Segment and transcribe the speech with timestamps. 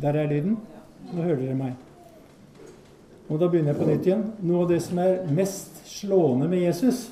[0.00, 0.58] Der er lyden.
[1.12, 1.72] Nå hører dere meg.
[3.28, 4.26] Og da begynner jeg på nytt igjen.
[4.42, 7.08] Noe av det som er mest slående med Jesus,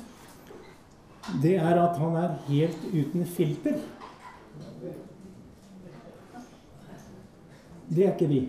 [1.43, 3.77] det er at han er helt uten filter.
[7.89, 8.41] Det er ikke vi.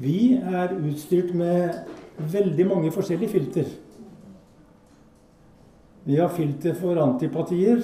[0.00, 1.82] Vi er utstyrt med
[2.32, 3.68] veldig mange forskjellige filter.
[6.04, 7.82] Vi har filter for antipatier,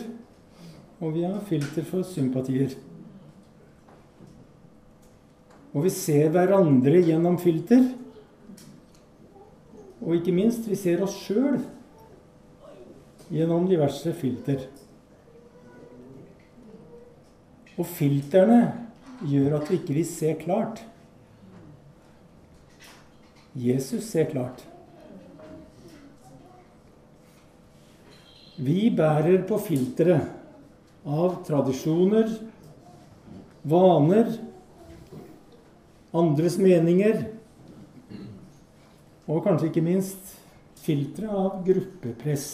[1.00, 2.72] og vi har filter for sympatier.
[5.76, 7.82] Og vi ser hverandre gjennom filter.
[10.00, 11.58] Og ikke minst, vi ser oss sjøl
[13.28, 14.64] gjennom diverse filter.
[17.76, 18.62] Og filterne
[19.26, 20.80] gjør at vi ikke vil se klart.
[23.56, 24.64] Jesus ser klart.
[28.56, 30.45] Vi bærer på filteret
[31.06, 32.30] av tradisjoner,
[33.62, 34.32] vaner,
[36.16, 37.22] andres meninger
[39.26, 40.34] og kanskje ikke minst
[40.82, 42.48] filtre av gruppepress.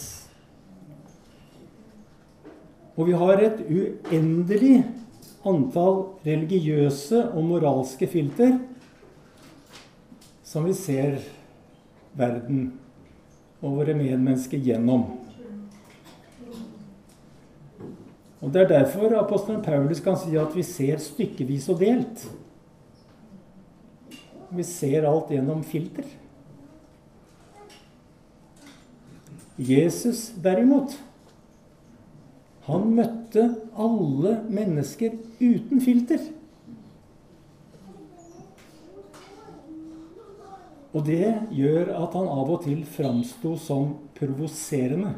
[2.93, 4.83] Og vi har et uendelig
[5.49, 8.59] antall religiøse og moralske filter
[10.45, 11.17] som vi ser
[12.17, 12.67] verden
[13.63, 15.22] og våre medmennesker gjennom.
[18.43, 22.25] Og Det er derfor apostelen Paulus kan si at vi ser stykkevis og delt.
[24.51, 26.03] Vi ser alt gjennom filter.
[29.57, 30.91] Jesus derimot,
[32.67, 33.47] han møtte
[33.79, 36.19] alle mennesker uten filter.
[40.93, 45.15] Og det gjør at han av og til framsto som provoserende.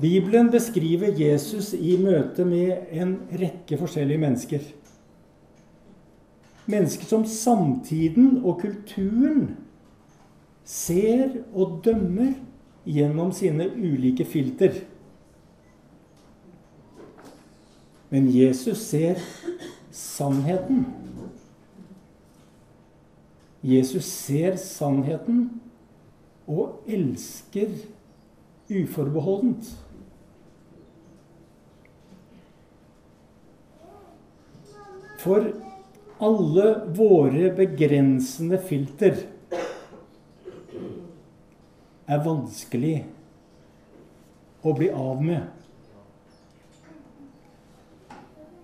[0.00, 4.62] Bibelen beskriver Jesus i møte med en rekke forskjellige mennesker.
[6.70, 9.50] Mennesker som samtiden og kulturen
[10.64, 12.32] ser og dømmer
[12.86, 14.78] gjennom sine ulike filter.
[18.10, 19.20] Men Jesus ser
[19.90, 20.86] sannheten.
[23.62, 25.60] Jesus ser sannheten
[26.48, 27.74] og elsker
[28.70, 29.68] uforbeholdent.
[35.20, 35.52] For
[36.20, 36.66] alle
[36.96, 39.22] våre begrensende filter
[42.10, 42.96] er vanskelig
[44.64, 45.46] å bli av med.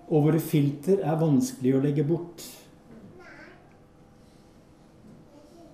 [0.07, 2.43] Og våre filter er vanskelig å legge bort.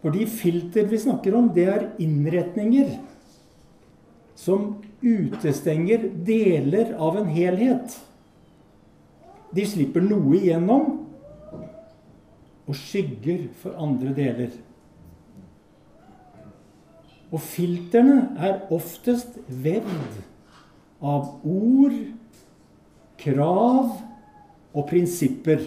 [0.03, 2.97] For de filter vi snakker om, det er innretninger
[4.35, 7.95] som utestenger deler av en helhet.
[9.53, 10.85] De slipper noe igjennom
[12.63, 14.53] og skygger for andre deler.
[17.33, 20.19] Og filtrene er oftest vevd
[21.03, 21.95] av ord,
[23.19, 23.95] krav
[24.73, 25.65] og prinsipper.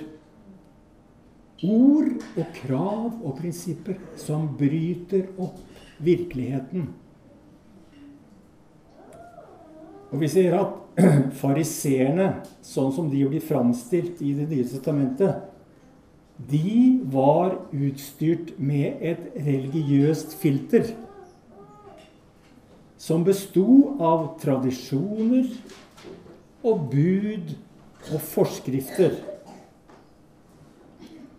[1.67, 5.59] Ord og krav og prinsipper som bryter opp
[6.05, 6.91] virkeligheten.
[10.13, 10.86] Og vi ser at
[11.43, 12.31] fariseerne,
[12.65, 15.45] sånn som de blir framstilt i Det nye testamentet,
[16.37, 20.91] de var utstyrt med et religiøst filter.
[23.01, 25.49] Som besto av tradisjoner
[26.67, 27.55] og bud
[28.13, 29.17] og forskrifter.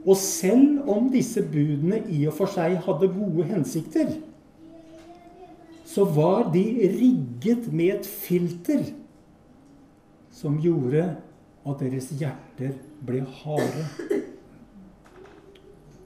[0.07, 4.13] Og selv om disse budene i og for seg hadde gode hensikter,
[5.87, 6.63] så var de
[6.93, 8.85] rigget med et filter
[10.37, 11.03] som gjorde
[11.67, 12.75] at deres hjerter
[13.05, 13.85] ble harde.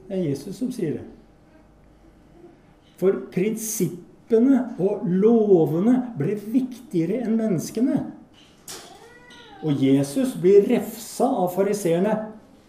[0.08, 1.04] Det er Jesus som sier det.
[3.00, 7.98] For prinsippene og lovene ble viktigere enn menneskene.
[9.62, 12.16] Og Jesus blir refsa av fariseerne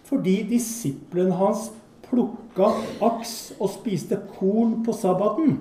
[0.04, 1.70] fordi disiplene hans
[2.06, 2.70] plukka
[3.02, 5.56] aks og spiste korn på sabbaten.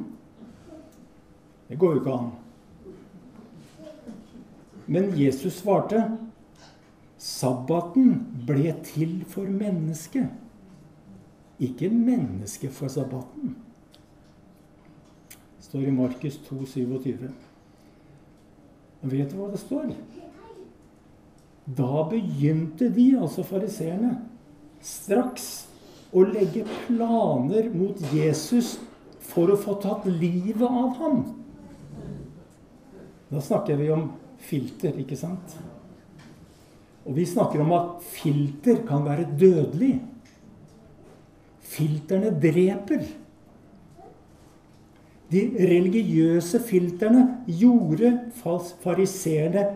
[1.71, 2.33] Det går jo ikke an.
[4.87, 6.03] Men Jesus svarte
[7.23, 10.31] sabbaten ble til for mennesket,
[11.63, 13.55] ikke mennesket for sabbaten.
[15.31, 17.29] Det står i Markus 2, 27.
[19.03, 19.93] Og vet du hva det står?
[21.67, 24.17] Da begynte de, altså fariseerne,
[24.83, 25.69] straks
[26.13, 28.75] å legge planer mot Jesus
[29.23, 31.23] for å få tatt livet av ham.
[33.31, 34.11] Da snakker vi om
[34.43, 35.57] filter, ikke sant?
[37.07, 39.97] Og vi snakker om at filter kan være dødelig.
[41.73, 43.07] Filterne dreper.
[45.33, 48.13] De religiøse filterne gjorde
[48.83, 49.67] fariseerne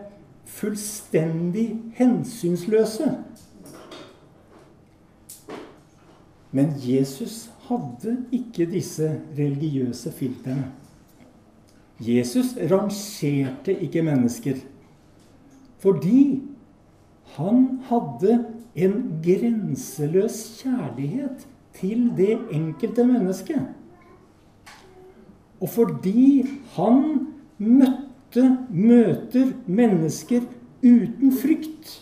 [0.45, 1.67] fullstendig
[1.97, 3.09] hensynsløse.
[6.51, 10.71] Men Jesus hadde ikke disse religiøse filterne.
[11.99, 14.59] Jesus rangerte ikke mennesker
[15.81, 16.41] fordi
[17.37, 18.37] han hadde
[18.75, 18.95] en
[19.25, 21.45] grenseløs kjærlighet
[21.77, 23.61] til det enkelte mennesket.
[25.61, 27.27] Og fordi han
[27.57, 30.45] møtte, møter mennesker
[30.81, 31.93] uten frykt.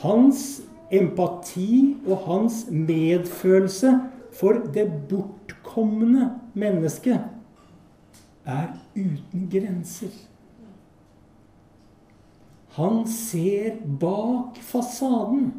[0.00, 0.62] Hans
[0.92, 3.92] empati og hans medfølelse
[4.40, 7.33] for det bortkomne mennesket
[8.44, 10.12] er uten grenser.
[12.74, 15.52] Han ser bak fasaden.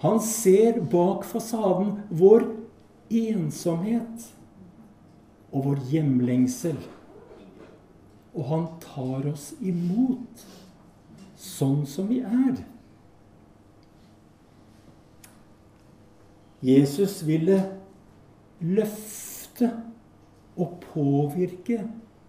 [0.00, 2.46] Han ser bak fasaden vår
[3.10, 4.26] ensomhet
[5.50, 6.76] og vår hjemlengsel.
[8.34, 10.44] Og han tar oss imot
[11.40, 12.60] sånn som vi er.
[16.60, 17.56] Jesus ville
[18.60, 19.72] løfte
[20.60, 21.80] og påvirke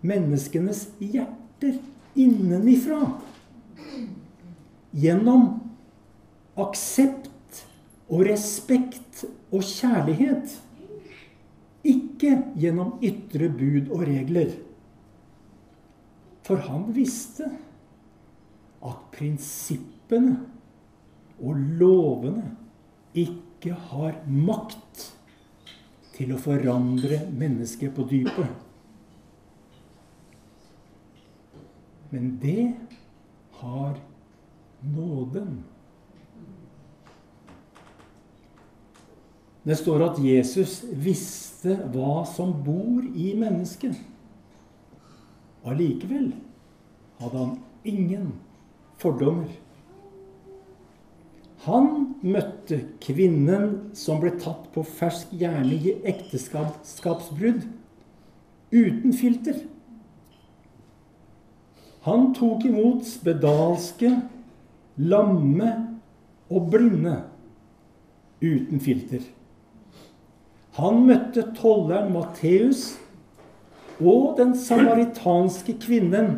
[0.06, 1.78] menneskenes hjerter
[2.16, 3.04] innenifra.
[4.92, 5.48] Gjennom
[6.60, 7.62] aksept
[8.12, 10.58] og respekt og kjærlighet.
[11.88, 14.54] Ikke gjennom ytre bud og regler.
[16.46, 17.48] For han visste
[18.82, 20.40] at prinsippene
[21.42, 22.52] og lovene
[23.18, 25.08] ikke har makt
[26.22, 28.50] til å forandre mennesket på dypet.
[32.12, 32.74] Men det
[33.62, 33.96] har
[34.86, 35.64] nåden.
[39.66, 43.98] Det står at Jesus visste hva som bor i mennesket.
[45.66, 46.32] Allikevel
[47.22, 48.32] hadde han ingen
[49.02, 49.50] fordommer.
[51.68, 57.68] Han møtte kvinnen som ble tatt på fersk gjerning i ekteskapsbrudd,
[58.72, 59.60] uten filter.
[62.08, 64.10] Han tok imot spedalske,
[64.98, 65.70] lamme
[66.50, 67.20] og blinde
[68.42, 69.22] uten filter.
[70.80, 72.96] Han møtte tolleren Matteus
[74.02, 76.38] og den samaritanske kvinnen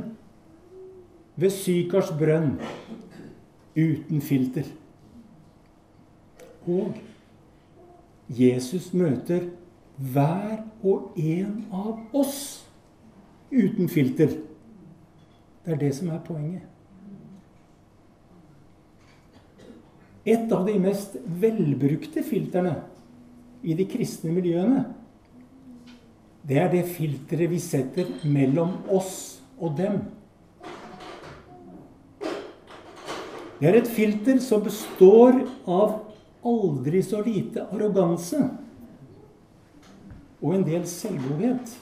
[1.40, 2.58] ved Sykars brønn
[3.78, 4.68] uten filter.
[6.68, 6.96] Og
[8.30, 9.50] Jesus møter
[9.98, 12.64] hver og en av oss
[13.52, 14.38] uten filter.
[15.64, 16.70] Det er det som er poenget.
[20.24, 22.78] Et av de mest velbrukte filterne
[23.64, 24.86] i de kristne miljøene,
[26.48, 30.02] det er det filteret vi setter mellom oss og dem.
[33.60, 36.13] Det er et filter som består av
[36.48, 38.42] aldri så lite arroganse
[40.44, 41.74] og en del selvgodhet.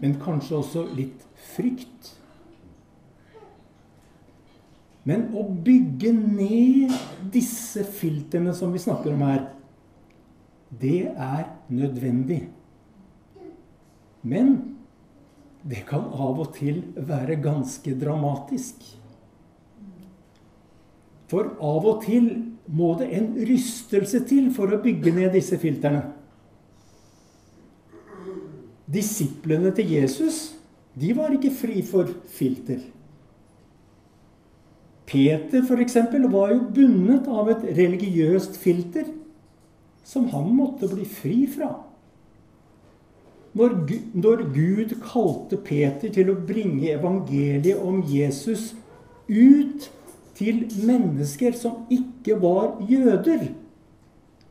[0.00, 1.24] Men kanskje også litt
[1.54, 2.14] frykt.
[5.08, 6.92] Men å bygge ned
[7.32, 9.46] disse filtrene som vi snakker om her,
[10.70, 12.42] det er nødvendig.
[14.20, 14.52] Men
[15.64, 18.84] det kan av og til være ganske dramatisk.
[21.30, 22.30] For av og til
[22.70, 26.04] må det en rystelse til for å bygge ned disse filtrene.
[28.90, 30.40] Disiplene til Jesus
[31.00, 32.80] de var ikke fri for filter.
[35.10, 35.96] Peter f.eks.
[36.30, 39.08] var jo bundet av et religiøst filter
[40.06, 41.70] som han måtte bli fri fra.
[43.58, 43.74] Når,
[44.14, 48.70] når Gud kalte Peter til å bringe evangeliet om Jesus
[49.26, 49.88] ut
[50.40, 53.50] til mennesker som ikke var jøder,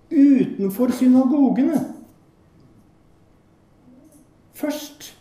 [0.10, 1.80] utenfor synagogene
[4.60, 5.18] Først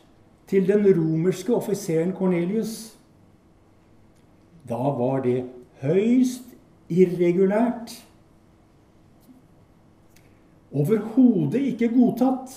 [0.50, 2.98] til den romerske offiseren Cornelius.
[4.68, 5.44] Da var det
[5.82, 6.56] høyst
[6.90, 7.92] irregulært.
[10.75, 12.56] Overhodet ikke godtatt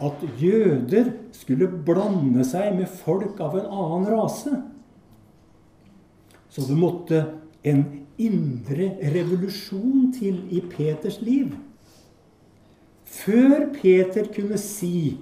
[0.00, 4.54] at jøder skulle blande seg med folk av en annen rase.
[6.50, 7.24] Så det måtte
[7.62, 7.84] en
[8.20, 11.52] indre revolusjon til i Peters liv.
[13.10, 15.18] Før Peter kunne si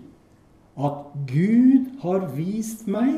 [0.78, 3.16] at Gud har vist meg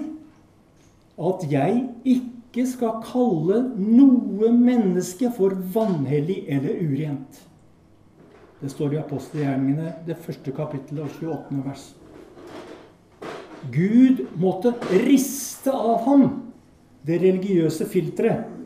[1.20, 7.40] at jeg ikke skal kalle noe menneske for vanhellig eller urent.
[8.60, 11.60] Det står i apostelgjerningene, det første kapittelet og 28.
[11.64, 11.84] vers.
[13.72, 14.72] Gud måtte
[15.04, 16.49] riste av ham
[17.06, 18.56] det religiøse filteret.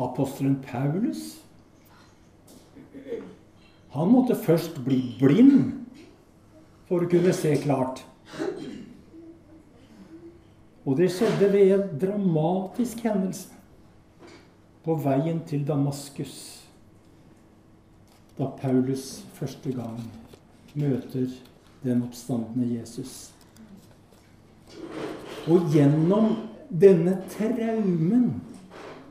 [0.00, 1.40] Apostelen Paulus
[3.90, 5.72] han måtte først bli blind
[6.86, 8.04] for å kunne se klart.
[10.86, 13.58] Og det skjedde ved en dramatisk hendelse
[14.86, 16.36] på veien til Damaskus.
[18.38, 19.98] Da Paulus første gang
[20.78, 21.26] møter
[21.82, 23.32] den oppstandende Jesus.
[25.50, 26.34] Og gjennom
[26.70, 28.28] denne traumen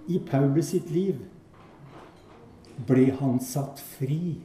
[0.10, 1.20] i Paulus sitt liv
[2.88, 4.40] ble han satt fri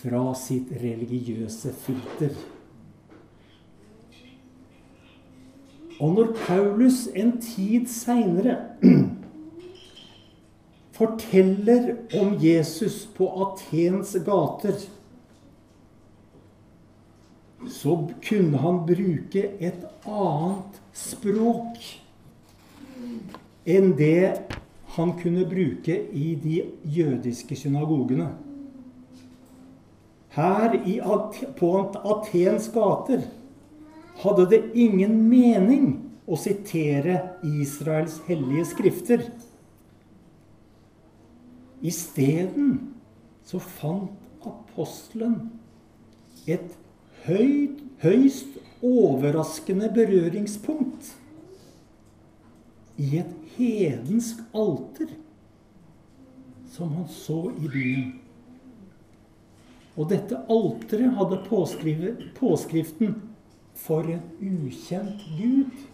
[0.00, 2.32] fra sitt religiøse filter.
[6.00, 8.58] Og når Paulus en tid seinere
[10.96, 14.76] forteller om Jesus på Atens gater,
[17.72, 17.96] så
[18.28, 21.80] kunne han bruke et annet språk
[23.66, 24.36] enn det
[24.96, 26.60] han kunne bruke i de
[26.96, 28.30] jødiske synagogene.
[30.36, 30.76] Her
[31.56, 31.70] på
[32.12, 33.26] Atens gater
[34.22, 35.88] hadde det ingen mening
[36.26, 39.26] å sitere Israels hellige skrifter.
[41.84, 42.78] Isteden
[43.46, 45.38] så fant apostelen
[46.46, 46.74] et
[47.26, 51.14] høyt, høyst overraskende berøringspunkt
[52.96, 55.10] i et hedensk alter
[56.76, 58.08] som han så i byen.
[59.96, 61.38] Og dette alteret hadde
[62.36, 63.14] påskriften
[63.74, 65.84] 'For en ukjent Gud'.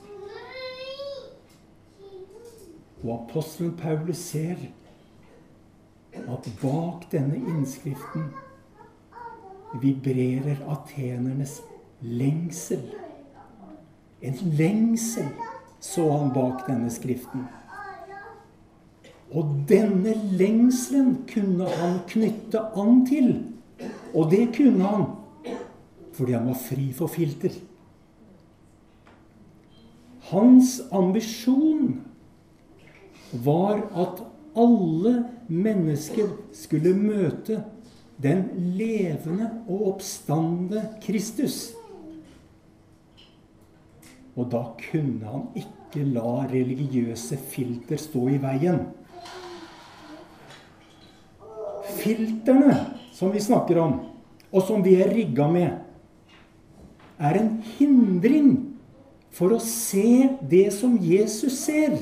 [3.05, 4.57] Og apostelen Paulus ser
[6.15, 8.31] at bak denne innskriften
[9.81, 11.61] vibrerer atenernes
[12.01, 12.85] lengsel.
[14.21, 15.31] En lengsel
[15.83, 17.47] så han bak denne skriften.
[19.33, 23.33] Og denne lengselen kunne han knytte an til
[24.15, 25.05] og det kunne han
[26.13, 27.55] fordi han var fri for filter.
[30.29, 32.03] Hans ambisjon
[33.45, 34.21] var at
[34.53, 35.15] alle
[35.49, 37.63] mennesker skulle møte
[38.21, 38.45] den
[38.77, 41.73] levende og oppstande Kristus.
[44.37, 48.81] Og da kunne han ikke la religiøse filter stå i veien.
[52.03, 52.77] Filterne
[53.13, 53.99] som vi snakker om,
[54.53, 55.77] og som vi er rigga med,
[57.23, 58.55] er en hindring
[59.33, 61.95] for å se det som Jesus ser.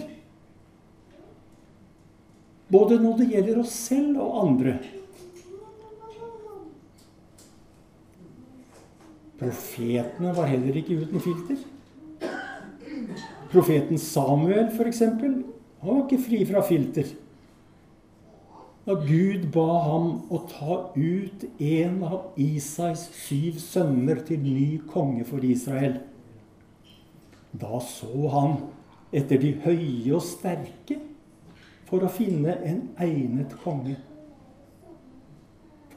[2.70, 4.78] Både når det gjelder oss selv og andre.
[9.40, 11.64] Profetene var heller ikke uten filter.
[13.50, 15.42] Profeten Samuel, f.eks., han
[15.80, 17.08] var ikke fri fra filter
[18.90, 25.26] da Gud ba ham å ta ut en av Isais syv sønner til ny konge
[25.28, 26.00] for Israel.
[27.52, 28.56] Da så han
[29.14, 30.96] etter de høye og sterke
[31.86, 33.98] for å finne en egnet konge.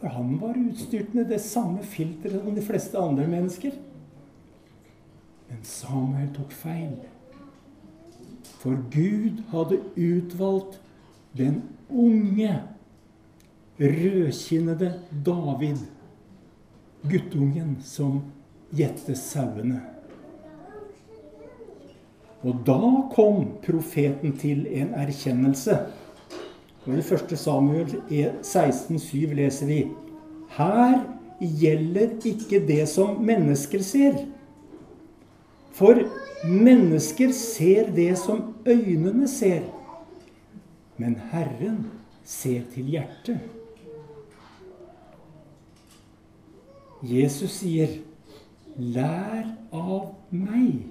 [0.04, 3.78] For han var utstyrt med det samme filteret som de fleste andre mennesker.
[5.48, 6.98] Men Samuel tok feil.
[8.60, 10.76] For Gud hadde utvalgt
[11.40, 12.52] den unge
[13.80, 14.92] rødkinnede
[15.24, 15.88] David,
[17.08, 18.20] guttungen som
[18.76, 19.80] gjette sauene.
[22.44, 22.82] Og da
[23.16, 25.80] kom profeten til en erkjennelse.
[26.86, 27.38] Og I 1.
[27.40, 27.94] Samuel
[28.44, 29.80] 16,7 leser vi
[30.58, 30.98] Her
[31.40, 34.18] gjelder ikke det som mennesker ser.
[35.74, 36.04] For
[36.44, 39.64] mennesker ser det som øynene ser.
[40.98, 41.86] Men Herren
[42.24, 43.40] ser til hjertet.
[47.04, 48.00] Jesus sier,
[48.78, 50.86] 'Lær av meg,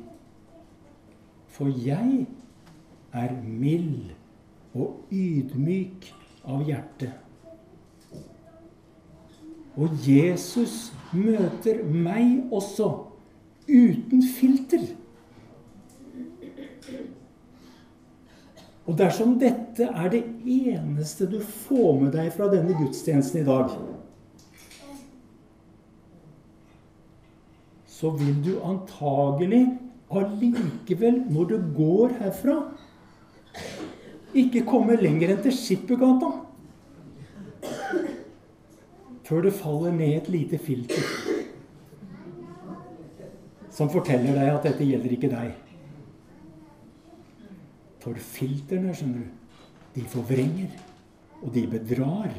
[1.48, 2.26] for jeg
[3.12, 4.12] er mild
[4.74, 6.08] og ydmyk
[6.44, 7.12] av hjerte'.
[9.76, 12.90] Og Jesus møter meg også
[13.68, 14.84] uten filter.
[18.82, 23.70] Og dersom dette er det eneste du får med deg fra denne gudstjenesten i dag,
[27.86, 29.62] så vil du antagelig
[30.10, 32.56] allikevel, når du går herfra,
[34.34, 36.32] ikke komme lenger enn til Skippergata
[39.22, 41.04] før det faller ned et lite filter
[43.72, 45.52] som forteller deg at dette gjelder ikke deg.
[48.02, 49.62] For filtrene, skjønner du,
[49.94, 50.74] de forvrenger,
[51.40, 52.34] og de bedrar.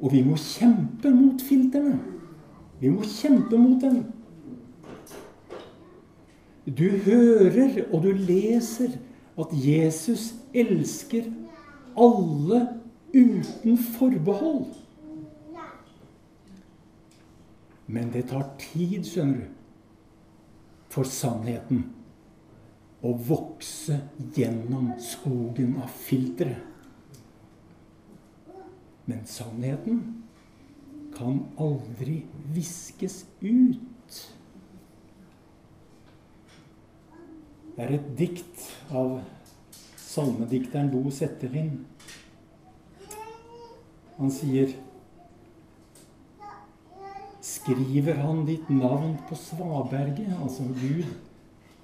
[0.00, 1.98] Og vi må kjempe mot filtrene.
[2.80, 4.02] Vi må kjempe mot dem.
[6.64, 8.96] Du hører og du leser
[9.38, 11.30] at Jesus elsker
[11.98, 12.60] alle
[13.14, 14.70] uten forbehold.
[17.86, 19.50] Men det tar tid, skjønner du,
[20.94, 21.82] for sannheten
[23.04, 23.98] å vokse
[24.36, 26.54] gjennom skogen av filtre.
[29.04, 30.00] Men sannheten
[31.14, 32.22] kan aldri
[32.54, 33.93] viskes ut.
[37.74, 39.16] Det er et dikt av
[39.98, 41.72] salmedikteren Bo Settelin.
[44.14, 44.76] Han sier
[47.44, 51.10] Skriver han ditt navn på svaberget, altså Gud,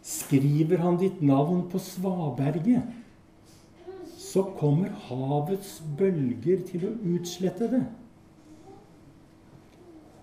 [0.05, 2.87] skriver han ditt navn på svaberget,
[4.17, 7.83] så kommer havets bølger til å utslette det.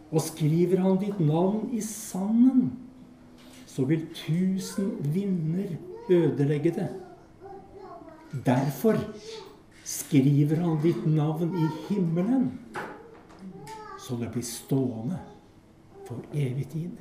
[0.10, 2.72] Og skriver han ditt navn i sanden,
[3.78, 5.76] så vil tusen vinder
[6.10, 6.88] ødelegge det.
[8.46, 8.98] Derfor
[9.86, 12.48] skriver han ditt navn i himmelen,
[14.02, 15.20] så det blir stående
[16.08, 16.98] for evig tid.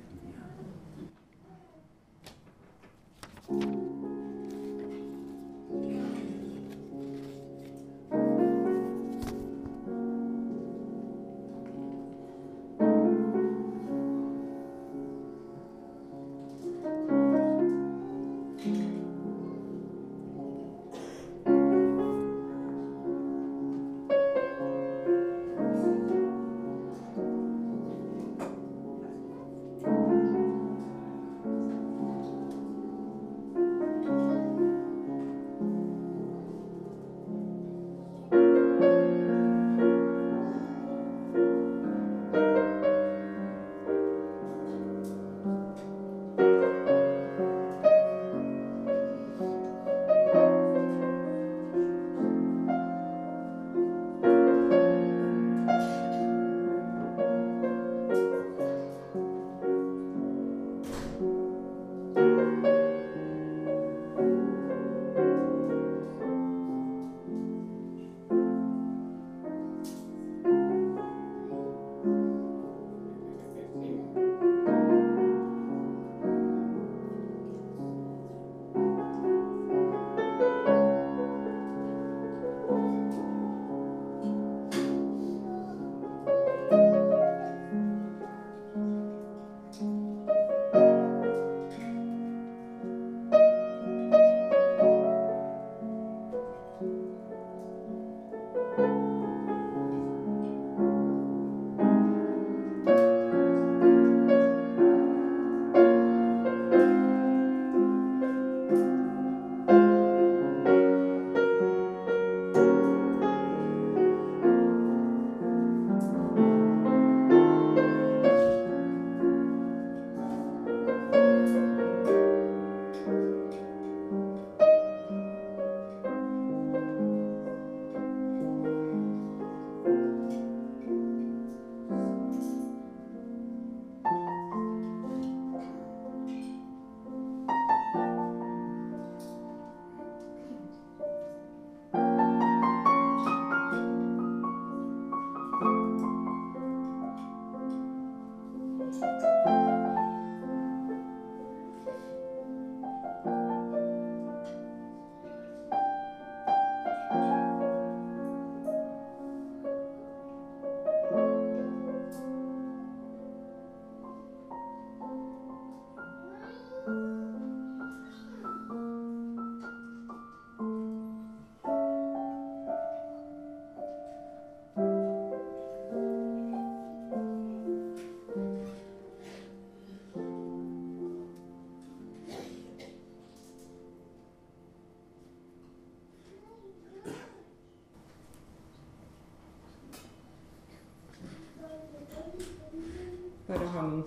[149.03, 149.36] you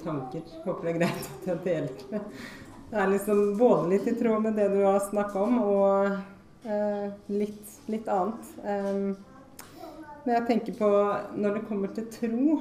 [0.04, 0.44] tanker.
[0.66, 2.22] Håper det er greit at jeg deler det.
[2.90, 6.08] Det er liksom både litt i tråd med det du har snakka om, og
[6.66, 8.48] eh, litt, litt, annet.
[8.66, 9.68] Eh,
[10.24, 10.90] men jeg tenker på
[11.38, 12.58] Når det kommer til tro,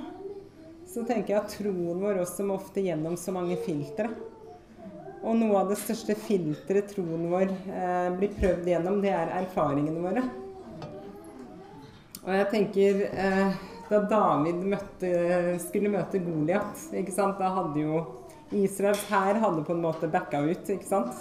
[0.88, 4.11] så tenker jeg at troen vår også må ofte gjennom så mange filtre.
[5.24, 10.05] Og noe av det største filteret troen vår eh, blir prøvd gjennom, det er erfaringene
[10.05, 10.27] våre.
[12.22, 15.11] Og jeg tenker eh, Da David møtte,
[15.64, 16.83] skulle møte Goliat,
[17.38, 18.03] da hadde jo
[18.53, 21.14] Israels hær på en måte backa ut, ikke sant?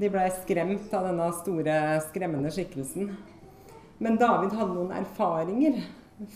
[0.00, 1.76] De blei skremt av denne store,
[2.08, 3.12] skremmende skikkelsen.
[4.02, 5.82] Men David hadde noen erfaringer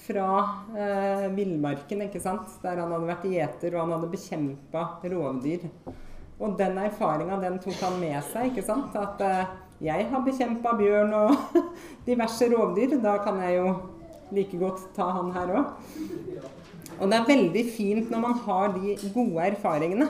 [0.05, 0.29] fra
[0.77, 2.53] eh, villmarken, ikke sant?
[2.63, 5.67] der han hadde vært gjeter og han hadde bekjempa rovdyr.
[6.37, 8.53] Og den erfaringa den tok han med seg.
[8.53, 8.97] ikke sant?
[8.97, 9.55] At eh,
[9.89, 11.61] jeg har bekjempa bjørn og
[12.09, 12.99] diverse rovdyr.
[13.01, 13.73] Da kan jeg jo
[14.35, 15.75] like godt ta han her òg.
[16.97, 20.09] Og det er veldig fint når man har de gode erfaringene.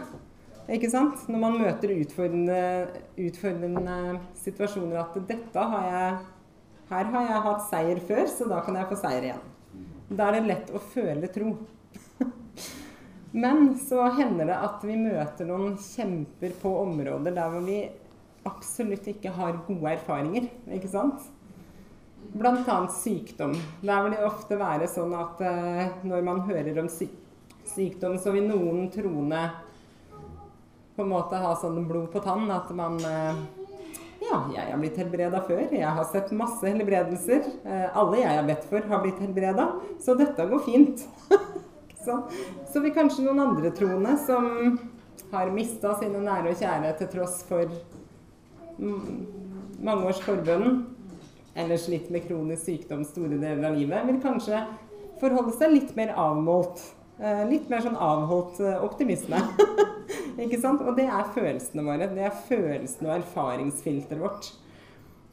[0.72, 1.26] Ikke sant?
[1.30, 2.60] Når man møter utfordrende,
[3.22, 3.98] utfordrende
[4.42, 6.16] situasjoner at dette har jeg
[6.86, 9.40] Her har jeg hatt seier før, så da kan jeg få seier igjen.
[10.06, 11.48] Da er det lett å føle tro.
[13.42, 17.80] Men så hender det at vi møter noen kjemper på områder der hvor vi
[18.46, 20.46] absolutt ikke har gode erfaringer.
[20.78, 21.26] Ikke sant?
[22.36, 22.88] Bl.a.
[22.88, 23.54] sykdom.
[23.80, 27.14] Der vil det ofte være sånn at eh, når man hører om syk
[27.66, 29.40] sykdom, så vil noen troende
[30.96, 33.40] på en måte ha sånn blod på tann at man eh,
[34.26, 35.64] Ja, jeg har blitt helbreda før.
[35.70, 37.44] Jeg har sett masse helbredelser.
[37.64, 39.68] Eh, alle jeg har bedt for, har blitt helbreda.
[40.02, 41.04] Så dette går fint.
[42.04, 42.22] så,
[42.72, 44.48] så vil kanskje noen andre troende som
[45.32, 47.70] har mista sine nære og kjære til tross for
[48.76, 50.82] mange års forbønn,
[51.56, 54.60] eller slitt med kronisk sykdom store deler av livet, vil kanskje
[55.20, 56.82] forholde seg litt mer avmålt.
[57.16, 59.40] Eh, litt mer sånn avholdt eh, optimisme.
[60.44, 60.84] ikke sant?
[60.84, 62.10] Og det er følelsene våre.
[62.12, 64.50] Det er følelsene og erfaringsfilteret vårt.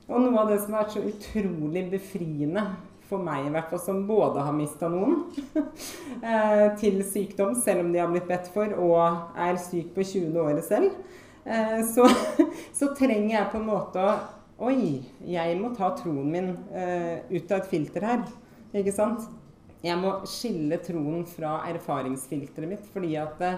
[0.08, 2.66] Og noe av det som har vært så utrolig befriende
[3.10, 5.26] for meg, i hvert fall som både har mista noen
[6.30, 10.40] eh, til sykdom, selv om de har blitt bedt for, og er syk på 20.
[10.40, 10.96] året selv,
[11.44, 12.06] så,
[12.80, 14.14] så trenger jeg på en måte å
[14.64, 18.22] Oi, jeg må ta troen min uh, ut av et filter her.
[18.72, 19.26] Ikke sant?
[19.84, 22.86] Jeg må skille troen fra erfaringsfilteret mitt.
[22.94, 23.54] Fordi at det,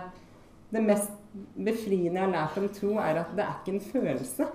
[0.71, 1.13] det, mest
[1.53, 4.47] befriende jeg har lært om tro, er at det er ikke en følelse.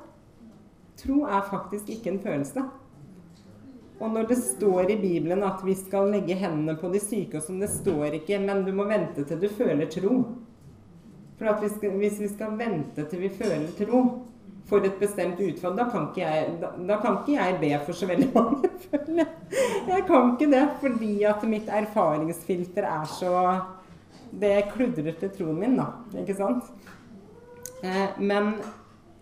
[1.01, 2.65] Tro er faktisk ikke en følelse.
[4.01, 7.45] Og når det står i Bibelen at vi skal legge hendene på de syke, og
[7.45, 10.17] som det står ikke, men du må vente til du føler tro.
[11.39, 14.03] For vi skal, hvis vi skal vente til vi føler tro,
[14.69, 18.07] for et bestemt utfall, da kan jeg, da, da kan ikke jeg be for så
[18.11, 18.71] veldig mange.
[19.93, 23.35] jeg kan ikke det fordi at mitt erfaringsfilter er så
[24.31, 25.89] Det kludrer til troen min, da.
[26.21, 26.69] Ikke sant?
[27.83, 28.53] Eh, men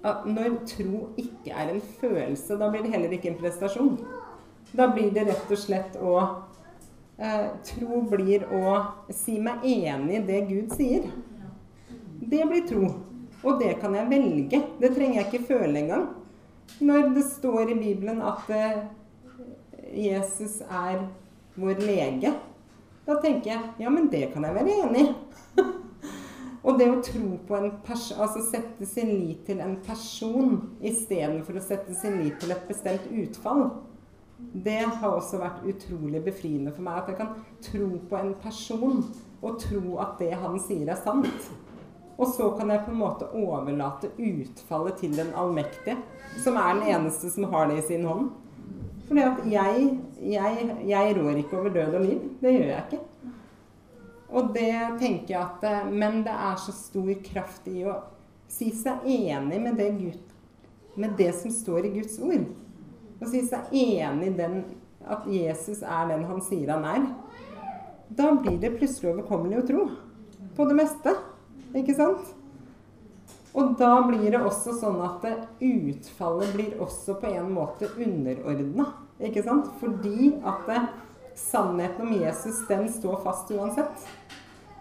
[0.05, 3.97] når tro ikke er en følelse, da blir det heller ikke en prestasjon.
[4.77, 6.15] Da blir det rett og slett å
[7.17, 8.75] eh, Tro blir å
[9.17, 11.09] si meg enig i det Gud sier.
[12.21, 12.91] Det blir tro.
[13.45, 14.63] Og det kan jeg velge.
[14.81, 16.09] Det trenger jeg ikke føle engang.
[16.81, 18.81] Når det står i Bibelen at eh,
[19.95, 21.07] Jesus er
[21.59, 22.35] vår lege,
[23.09, 25.13] da tenker jeg ja, men det kan jeg være enig i.
[26.67, 31.57] Og det å tro på en person, altså sette sin lit til en person istedenfor
[31.57, 33.71] å sette sin lit til et bestemt utfall,
[34.39, 37.01] det har også vært utrolig befriende for meg.
[37.01, 37.33] At jeg kan
[37.65, 39.01] tro på en person
[39.41, 41.49] og tro at det han sier, er sant.
[42.19, 45.97] Og så kan jeg på en måte overlate utfallet til den allmektige,
[46.43, 48.33] som er den eneste som har det i sin hånd.
[49.09, 49.17] For
[49.49, 49.85] jeg,
[50.21, 52.25] jeg, jeg rår ikke over død og liv.
[52.43, 53.05] Det gjør jeg ikke.
[54.29, 57.95] Og det tenker jeg at eh, Men det er så stor kraft i å
[58.49, 60.35] si seg enig med det, Gud,
[61.01, 62.45] med det som står i Guds ord.
[63.19, 64.61] Å si seg enig i den,
[65.09, 67.09] at Jesus er den han sier han er.
[68.09, 69.89] Da blir det plutselig overkommelig å tro
[70.57, 71.15] på det meste.
[71.77, 72.35] Ikke sant?
[73.59, 75.25] Og da blir det også sånn at
[75.65, 78.91] utfallet blir også på en måte underordna.
[79.19, 79.71] Ikke sant?
[79.81, 80.69] Fordi at
[81.39, 84.09] sannheten om Jesus, den står fast uansett.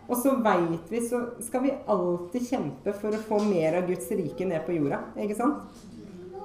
[0.07, 4.07] Og så veit vi, så skal vi alltid kjempe for å få mer av Guds
[4.15, 5.01] rike ned på jorda.
[5.19, 5.81] Ikke sant?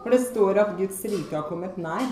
[0.03, 2.09] For det står at Guds rike har kommet nær.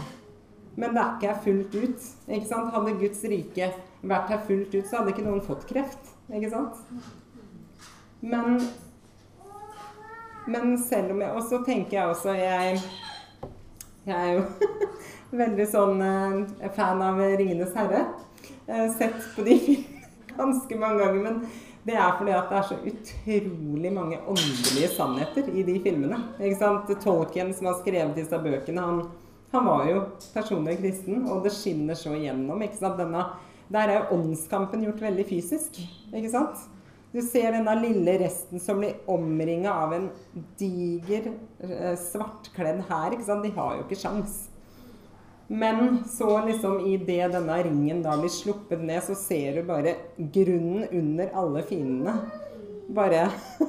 [0.79, 2.05] Men det er ikke her fullt ut.
[2.31, 2.71] Ikke sant?
[2.77, 6.15] Hadde Guds rike vært her fullt ut, så hadde ikke noen fått kreft.
[6.31, 6.79] Ikke sant?
[8.21, 8.61] Men,
[10.47, 12.81] men selv om jeg Og så tenker jeg også Jeg,
[14.05, 14.43] jeg er jo
[15.41, 18.03] veldig sånn eh, fan av 'Ringenes herre'.
[18.67, 19.57] Jeg har sett på de
[20.37, 21.21] ganske mange ganger.
[21.23, 21.43] Men,
[21.83, 26.19] det er fordi at det er så utrolig mange åndelige sannheter i de filmene.
[26.37, 26.91] Ikke sant?
[27.01, 29.01] Tolkien som har skrevet disse bøkene, han,
[29.55, 30.03] han var jo
[30.35, 32.61] personlig kristen, og det skinner så igjennom.
[32.63, 33.01] ikke sant?
[33.01, 33.25] Denne,
[33.73, 35.81] der er åndskampen gjort veldig fysisk.
[36.13, 36.69] ikke sant?
[37.11, 40.05] Du ser denne lille resten som blir omringa av en
[40.61, 43.17] diger, eh, svartkledd hær.
[43.19, 44.45] De har jo ikke sjans.
[45.51, 49.97] Men så liksom i det denne ringen da blir sluppet ned, så ser du bare
[50.17, 52.15] grunnen under alle fiendene.
[52.95, 53.25] Bare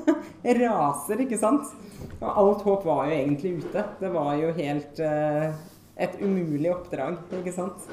[0.62, 1.74] raser, ikke sant?
[2.20, 3.86] Og alt håp var jo egentlig ute.
[3.98, 5.58] Det var jo helt uh,
[5.98, 7.90] et umulig oppdrag, ikke sant?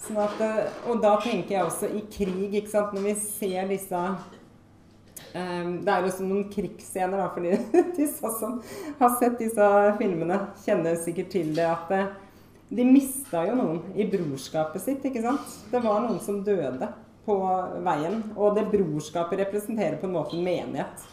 [0.00, 3.68] Sånn at, uh, og da tenker jeg også i krig, ikke sant, når vi ser
[3.68, 4.04] disse
[5.84, 7.56] det er jo også noen krigsscener, da, fordi
[7.98, 8.56] de som
[9.00, 9.68] har sett disse
[10.00, 11.92] filmene, kjenner sikkert til det at
[12.68, 15.60] de mista jo noen i brorskapet sitt, ikke sant?
[15.72, 16.90] Det var noen som døde
[17.28, 17.36] på
[17.84, 18.20] veien.
[18.36, 21.06] Og det brorskapet representerer på en måte en menighet.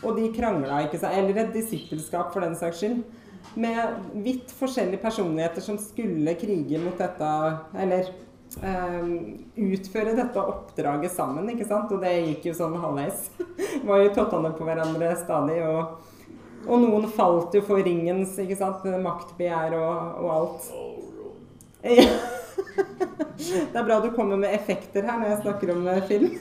[0.00, 1.16] Og de krangla, ikke sant?
[1.18, 3.02] Eller et disippelskap, for den saks skyld.
[3.58, 7.28] Med vidt forskjellige personligheter som skulle krige mot dette
[7.72, 8.10] Eller
[8.58, 11.92] utføre dette oppdraget sammen, ikke sant?
[11.94, 13.28] Og det gikk jo sånn halvveis.
[13.88, 15.60] var jo tottene på hverandre stadig.
[15.66, 16.00] og
[16.68, 18.84] og noen falt jo for ringens ikke sant?
[19.00, 20.68] maktbegjær og, og alt.
[21.86, 22.08] Ja.
[23.40, 26.34] Det er bra du kommer med effekter her når jeg snakker om eh, film.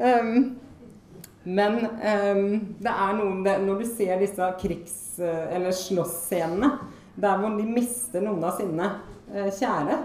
[0.00, 0.30] um,
[1.58, 2.46] men um,
[2.80, 6.72] det er noe det, Når du ser disse krigs- eller slåssscenene,
[7.18, 8.86] der hvor de mister noen av sine
[9.34, 9.98] uh, kjære,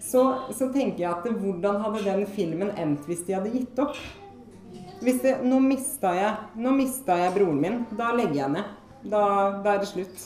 [0.00, 0.22] så,
[0.56, 3.98] så, tenker jeg at hvordan hadde den filmen endt hvis de hadde gitt opp?
[5.00, 7.76] Hvis det, nå mista jeg, nå mista jeg broren min.
[7.96, 8.70] Da legger jeg ned.
[9.00, 9.22] Da,
[9.64, 10.24] da, er det slutt.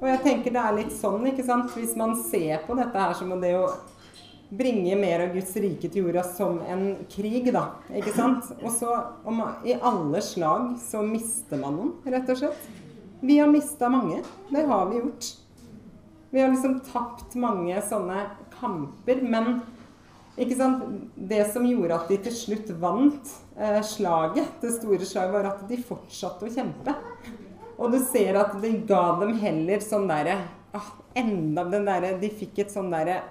[0.00, 1.72] Og jeg tenker det er litt sånn, ikke sant.
[1.76, 3.66] Hvis man ser på dette her som det å
[4.50, 7.66] bringe mer av Guds rike til jorda som en krig, da.
[7.96, 8.48] Ikke sant.
[8.64, 8.94] Og så
[9.28, 12.70] om, i alle slag så mister man noen, rett og slett.
[13.20, 14.22] Vi har mista mange.
[14.48, 15.24] Det har vi gjort.
[16.30, 18.22] Vi har liksom tapt mange sånne
[18.60, 19.20] kamper.
[19.22, 19.60] Men
[20.40, 20.84] ikke sant?
[21.14, 25.66] det som gjorde at de til slutt vant eh, slaget, det store slaget, var at
[25.68, 26.94] de fortsatte å kjempe.
[27.76, 30.38] Og du ser at det ga dem heller sånn derre
[30.76, 33.22] ah, Enda den derre De fikk et sånn derre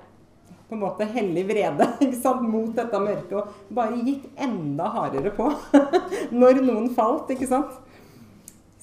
[0.70, 3.38] på en måte hellig vrede ikke sant, mot dette mørket.
[3.42, 5.50] Og bare gikk enda hardere på
[6.42, 7.74] når noen falt, ikke sant.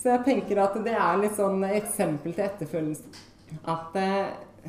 [0.06, 3.08] Så jeg tenker at det er litt sånn eksempel til etterfølgelse.
[3.66, 4.68] At, eh,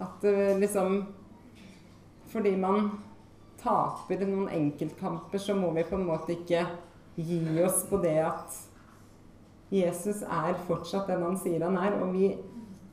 [0.00, 0.94] at eh, liksom
[2.32, 2.86] Fordi man
[3.60, 6.62] taper noen enkeltkamper, så må vi på en måte ikke
[7.20, 8.56] gi oss på det at
[9.74, 12.30] Jesus er fortsatt den han sier han er, og vi,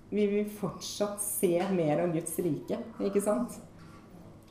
[0.09, 3.55] vi vil fortsatt se mer av Guds rike, ikke sant?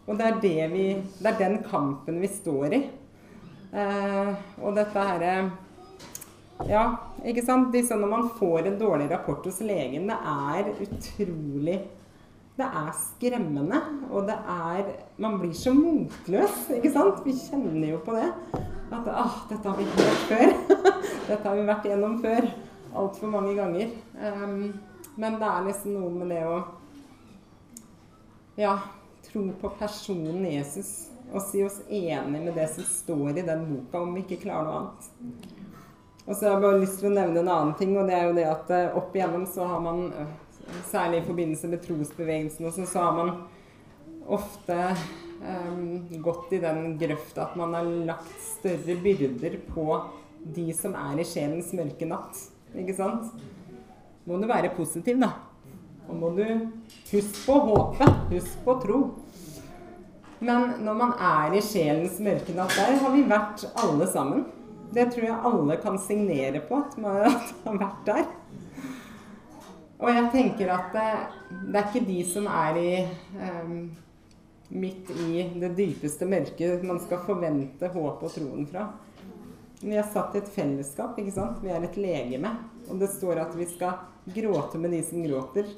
[0.07, 0.87] Og det er, det vi,
[1.19, 2.83] det er den kampen vi står i.
[3.85, 5.37] Eh, og dette herre
[6.65, 6.87] Ja,
[7.21, 7.69] ikke sant?
[7.75, 11.81] Disse, når man får en dårlig rapport hos legen, det er utrolig
[12.57, 14.87] det er skremmende, og det er
[15.19, 17.21] Man blir så motløs, ikke sant?
[17.25, 18.31] Vi kjenner jo på det.
[18.93, 20.55] At ah, dette har vi hørt før.
[21.29, 22.49] dette har vi vært gjennom før.
[22.97, 23.93] Altfor mange ganger.
[24.17, 24.73] Um,
[25.17, 26.57] men det er liksom noe med det å
[28.57, 28.79] ja,
[29.29, 34.01] tro på personen Jesus og si oss enig med det som står i den boka,
[34.01, 35.56] om vi ikke klarer noe annet.
[36.27, 38.25] Og så har jeg bare lyst til å nevne en annen ting, og det er
[38.27, 42.67] jo det at eh, opp igjennom så har man, eh, særlig i forbindelse med trosbevegelsen,
[42.67, 43.31] også, så har man
[44.27, 44.79] ofte
[45.39, 49.87] um, gått i den grøfta at man har lagt større byrder på
[50.57, 52.41] de som er i sjelens mørke natt.
[52.75, 53.31] Ikke sant?
[54.27, 55.31] Må du være positiv, da.
[56.07, 56.43] Og må du
[57.13, 58.19] huske på håpet.
[58.35, 59.01] Husk på tro.
[60.43, 64.45] Men når man er i sjelens mørke natt, der har vi vært alle sammen.
[64.95, 68.27] Det tror jeg alle kan signere på, at man har vært der.
[69.97, 71.07] Og jeg tenker at det,
[71.73, 72.91] det er ikke de som er i
[73.41, 73.79] um,
[74.69, 78.91] midt i det dypeste mørket man skal forvente håp og troen fra.
[79.81, 81.19] Vi er satt i et fellesskap.
[81.21, 81.61] ikke sant?
[81.65, 82.53] Vi er et legeme.
[82.89, 83.99] Og det står at vi skal
[84.35, 85.69] gråte med de som gråter,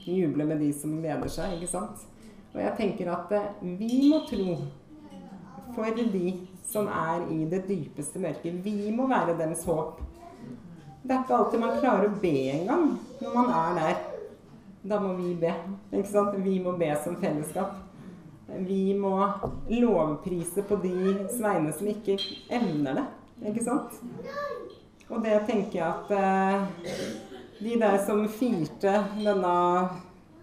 [0.00, 1.56] juble med de som gleder seg.
[1.56, 2.06] ikke sant?
[2.52, 4.56] Og jeg tenker at eh, vi må tro
[5.74, 6.24] for de
[6.66, 8.60] som er i det dypeste mørket.
[8.64, 10.00] Vi må være deres håp.
[11.02, 14.02] Det er ikke alltid man klarer å be engang når man er der.
[14.90, 15.52] Da må vi be.
[15.92, 16.36] ikke sant?
[16.44, 17.78] Vi må be som fellesskap
[18.58, 19.30] vi må
[19.68, 22.18] lovprise på de sveine som ikke
[22.50, 23.06] evner det.
[23.50, 23.98] Ikke sant?
[25.10, 26.94] Og det tenker jeg at eh,
[27.60, 29.54] de der som firte denne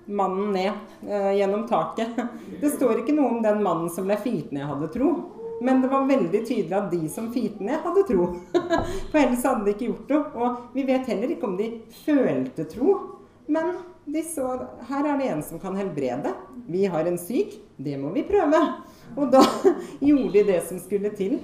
[0.07, 0.71] mannen ned
[1.07, 2.15] eh, gjennom taket.
[2.61, 5.11] Det står ikke noe om den mannen som ble firt ned, hadde tro.
[5.61, 8.27] Men det var veldig tydelig at de som firte ned, hadde tro.
[9.11, 10.19] For ellers hadde de ikke gjort det.
[10.37, 11.69] Og vi vet heller ikke om de
[12.05, 12.97] følte tro.
[13.47, 13.73] Men
[14.05, 14.47] de så
[14.89, 16.33] her er det en som kan helbrede.
[16.67, 17.57] Vi har en syk.
[17.77, 18.61] Det må vi prøve.
[19.15, 19.43] Og da
[20.09, 21.39] gjorde de det som skulle til.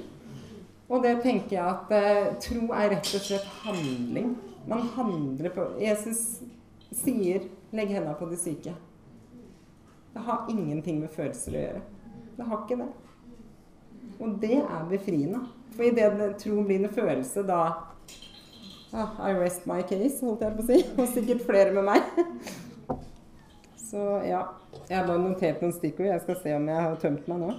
[0.91, 4.35] Og det tenker jeg at eh, tro er rett og slett handling.
[4.69, 6.43] Man handler på Jesus
[6.93, 8.75] sier 'legg hendene på de syke'.
[10.13, 11.81] Det har ingenting med følelser å gjøre.
[12.37, 12.91] Det har ikke det.
[14.23, 15.43] Og det er befriende.
[15.75, 17.59] For idet tro blir en følelse, da
[18.93, 20.79] ah, I rest my case, holdt jeg på å si.
[21.01, 22.07] Og sikkert flere med meg.
[23.89, 24.45] Så ja.
[24.89, 26.09] Jeg har bare notert noen stikkord.
[26.09, 27.53] Jeg skal se om jeg har tømt meg nå.